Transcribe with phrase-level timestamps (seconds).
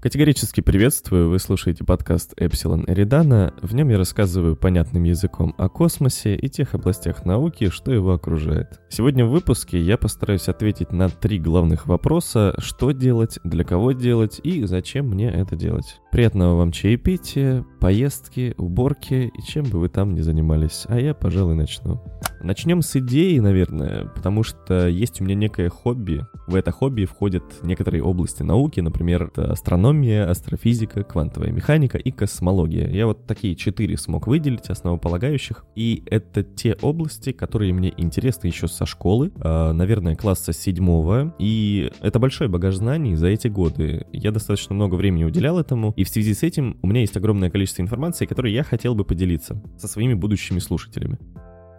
[0.00, 3.52] Категорически приветствую, вы слушаете подкаст Эпсилон Эридана.
[3.62, 8.80] В нем я рассказываю понятным языком о космосе и тех областях науки, что его окружает.
[8.90, 14.40] Сегодня в выпуске я постараюсь ответить на три главных вопроса, что делать, для кого делать
[14.44, 15.98] и зачем мне это делать.
[16.12, 20.84] Приятного вам чаепития, поездки, уборки и чем бы вы там ни занимались.
[20.86, 22.00] А я, пожалуй, начну.
[22.42, 26.24] Начнем с идеи, наверное, потому что есть у меня некое хобби.
[26.46, 32.88] В это хобби входят некоторые области науки, например, астрономия, астрофизика, квантовая механика и космология.
[32.90, 35.64] Я вот такие четыре смог выделить, основополагающих.
[35.74, 41.34] И это те области, которые мне интересны еще со школы, а, наверное, класса седьмого.
[41.38, 44.06] И это большой багаж знаний за эти годы.
[44.12, 47.50] Я достаточно много времени уделял этому, и в связи с этим у меня есть огромное
[47.50, 51.18] количество информации, которой я хотел бы поделиться со своими будущими слушателями.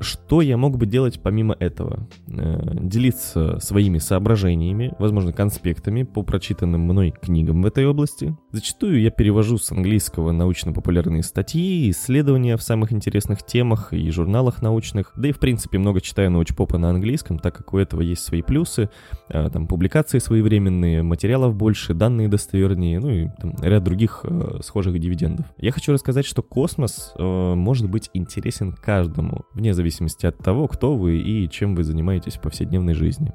[0.00, 2.06] Что я мог бы делать помимо этого?
[2.28, 8.36] Э, делиться своими соображениями, возможно, конспектами по прочитанным мной книгам в этой области.
[8.52, 15.12] Зачастую я перевожу с английского научно-популярные статьи, исследования в самых интересных темах и журналах научных.
[15.16, 18.42] Да и, в принципе, много читаю научпопа на английском, так как у этого есть свои
[18.42, 18.90] плюсы.
[19.30, 24.98] Э, там публикации своевременные, материалов больше, данные достовернее, ну и там, ряд других э, схожих
[24.98, 25.46] дивидендов.
[25.56, 30.66] Я хочу рассказать, что космос э, может быть интересен каждому, вне зависимости зависимости от того,
[30.66, 33.32] кто вы и чем вы занимаетесь в повседневной жизни.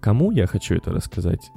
[0.00, 1.50] Кому я хочу это рассказать?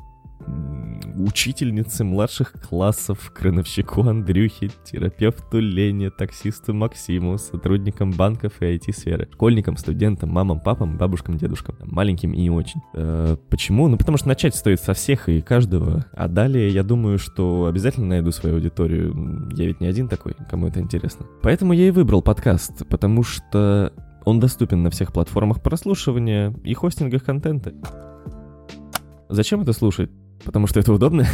[1.24, 10.30] Учительнице младших классов, крановщику Андрюхе, терапевту Лене, таксисту Максиму, сотрудникам банков и IT-сферы, школьникам, студентам,
[10.30, 12.82] мамам, папам, бабушкам, дедушкам, маленьким и очень.
[12.94, 13.88] Э, почему?
[13.88, 18.08] Ну, потому что начать стоит со всех и каждого, а далее я думаю, что обязательно
[18.08, 19.50] найду свою аудиторию.
[19.54, 21.26] Я ведь не один такой, кому это интересно.
[21.42, 23.94] Поэтому я и выбрал подкаст, потому что
[24.26, 27.74] он доступен на всех платформах прослушивания и хостингах контента.
[29.30, 30.12] Зачем это слушать?
[30.46, 31.26] Потому что это удобно.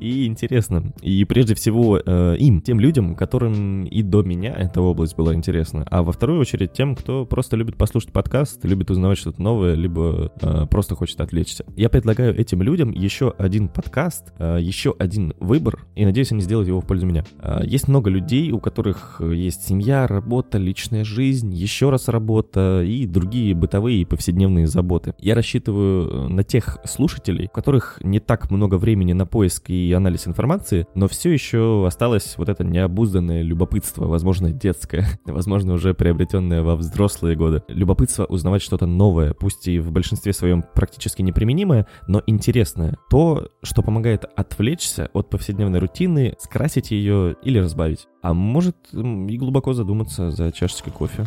[0.00, 0.92] И интересно.
[1.02, 5.86] И прежде всего э, им, тем людям, которым и до меня эта область была интересна.
[5.90, 10.32] А во вторую очередь тем, кто просто любит послушать подкаст, любит узнавать что-то новое, либо
[10.40, 11.64] э, просто хочет отвлечься.
[11.76, 16.68] Я предлагаю этим людям еще один подкаст, э, еще один выбор, и надеюсь, они сделают
[16.68, 17.24] его в пользу меня.
[17.38, 23.06] Э, есть много людей, у которых есть семья, работа, личная жизнь, еще раз работа и
[23.06, 25.14] другие бытовые и повседневные заботы.
[25.18, 30.26] Я рассчитываю на тех слушателей, у которых не так много времени на поиск и анализ
[30.26, 36.76] информации, но все еще осталось вот это необузданное любопытство, возможно, детское, возможно, уже приобретенное во
[36.76, 37.62] взрослые годы.
[37.68, 42.96] Любопытство узнавать что-то новое, пусть и в большинстве своем практически неприменимое, но интересное.
[43.10, 48.06] То, что помогает отвлечься от повседневной рутины, скрасить ее или разбавить.
[48.22, 51.26] А может и глубоко задуматься за чашечкой кофе.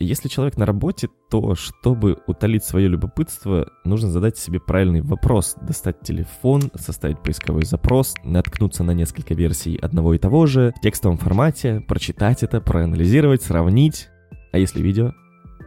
[0.00, 6.00] Если человек на работе, то, чтобы утолить свое любопытство, нужно задать себе правильный вопрос, достать
[6.02, 11.84] телефон, составить поисковой запрос, наткнуться на несколько версий одного и того же в текстовом формате,
[11.88, 14.08] прочитать это, проанализировать, сравнить.
[14.52, 15.14] А если видео?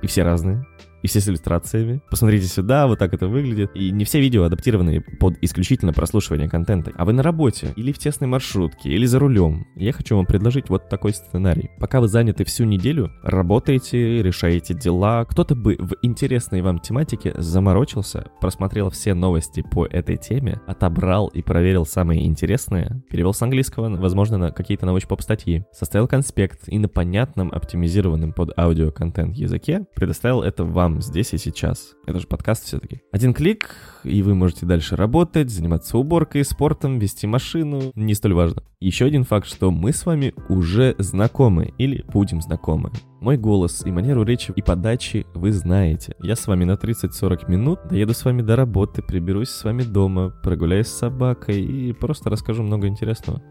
[0.01, 0.65] И все разные
[1.01, 2.01] и все с иллюстрациями.
[2.09, 3.71] Посмотрите сюда, вот так это выглядит.
[3.75, 6.91] И не все видео адаптированы под исключительно прослушивание контента.
[6.95, 9.67] А вы на работе, или в тесной маршрутке, или за рулем.
[9.75, 11.69] Я хочу вам предложить вот такой сценарий.
[11.79, 18.31] Пока вы заняты всю неделю, работаете, решаете дела, кто-то бы в интересной вам тематике заморочился,
[18.39, 24.37] просмотрел все новости по этой теме, отобрал и проверил самые интересные, перевел с английского, возможно,
[24.37, 30.63] на какие-то научпоп статьи, составил конспект и на понятном, оптимизированном под аудиоконтент языке предоставил это
[30.63, 31.95] вам вам здесь и сейчас.
[32.05, 33.01] Это же подкаст все-таки.
[33.11, 37.91] Один клик, и вы можете дальше работать, заниматься уборкой, спортом, вести машину.
[37.95, 38.63] Не столь важно.
[38.79, 42.91] Еще один факт, что мы с вами уже знакомы или будем знакомы.
[43.19, 46.15] Мой голос и манеру речи и подачи вы знаете.
[46.19, 50.29] Я с вами на 30-40 минут, доеду с вами до работы, приберусь с вами дома,
[50.43, 53.41] прогуляюсь с собакой и просто расскажу много интересного.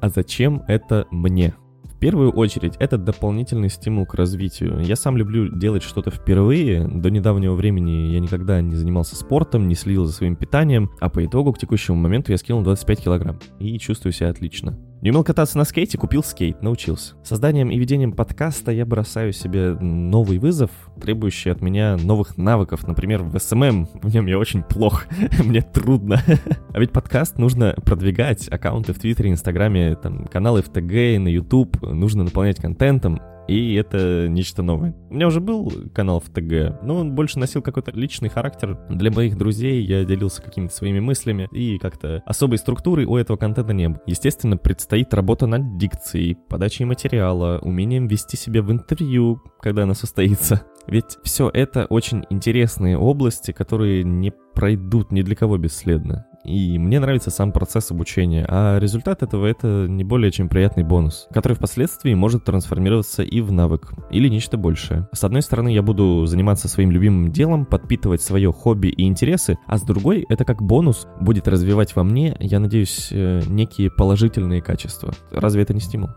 [0.00, 1.54] А зачем это мне?
[1.96, 4.80] В первую очередь, это дополнительный стимул к развитию.
[4.80, 6.86] Я сам люблю делать что-то впервые.
[6.86, 11.24] До недавнего времени я никогда не занимался спортом, не следил за своим питанием, а по
[11.24, 14.78] итогу к текущему моменту я скинул 25 килограмм и чувствую себя отлично.
[15.02, 17.14] Не умел кататься на скейте, купил скейт, научился.
[17.22, 20.70] Созданием и ведением подкаста я бросаю себе новый вызов,
[21.00, 22.86] требующий от меня новых навыков.
[22.88, 25.04] Например, в SMM в нем я очень плох,
[25.44, 26.22] мне трудно.
[26.72, 31.82] а ведь подкаст нужно продвигать, аккаунты в Твиттере, Инстаграме, там, каналы в ТГ, на YouTube,
[31.82, 33.20] нужно наполнять контентом.
[33.48, 34.94] И это нечто новое.
[35.10, 38.78] У меня уже был канал в ТГ, но он больше носил какой-то личный характер.
[38.88, 43.72] Для моих друзей я делился какими-то своими мыслями, и как-то особой структуры у этого контента
[43.72, 44.00] не было.
[44.06, 50.62] Естественно, предстоит работа над дикцией, подачей материала, умением вести себя в интервью, когда оно состоится.
[50.86, 56.26] Ведь все это очень интересные области, которые не пройдут ни для кого бесследно.
[56.46, 61.26] И мне нравится сам процесс обучения, а результат этого— это не более чем приятный бонус,
[61.32, 65.08] который впоследствии может трансформироваться и в навык, или нечто большее.
[65.12, 69.78] С одной стороны, я буду заниматься своим любимым делом, подпитывать свое хобби и интересы, а
[69.78, 75.12] с другой, это как бонус будет развивать во мне, я надеюсь, э, некие положительные качества.
[75.32, 76.10] Разве это не стимул?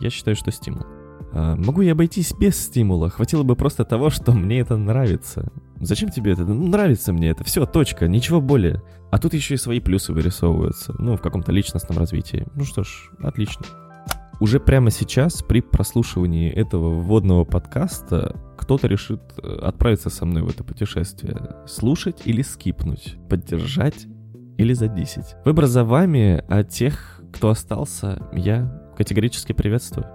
[0.00, 0.84] Я считаю, что стимул.
[1.36, 5.50] А, могу я обойтись без стимула, хватило бы просто того, что мне это нравится.
[5.80, 6.44] Зачем тебе это?
[6.44, 8.82] Ну, нравится мне это, все, точка, ничего более.
[9.10, 12.46] А тут еще и свои плюсы вырисовываются, ну, в каком-то личностном развитии.
[12.54, 13.66] Ну что ж, отлично.
[14.38, 20.48] Уже прямо сейчас, при прослушивании этого вводного подкаста, кто-то решит э, отправиться со мной в
[20.50, 21.56] это путешествие.
[21.66, 24.06] Слушать или скипнуть, поддержать
[24.56, 25.34] или задисить.
[25.44, 30.06] Выбор за вами, а тех, кто остался, я категорически приветствую.